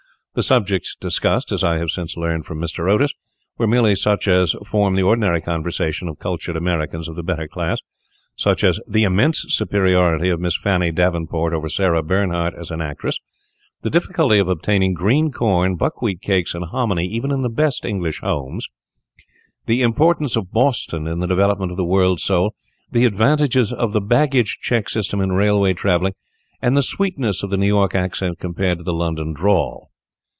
[0.33, 2.89] The subjects discussed, as I have since learned from Mr.
[2.89, 3.11] Otis,
[3.57, 7.79] were merely such as form the ordinary conversation of cultured Americans of the better class,
[8.37, 13.19] such as the immense superiority of Miss Fanny Devonport over Sarah Bernhardt as an actress;
[13.81, 18.21] the difficulty of obtaining green corn, buckwheat cakes, and hominy, even in the best English
[18.21, 18.69] houses;
[19.65, 22.55] the importance of Boston in the development of the world soul;
[22.89, 26.13] the advantages of the baggage check system in railway travelling;
[26.61, 29.89] and the sweetness of the New York accent as compared to the London drawl.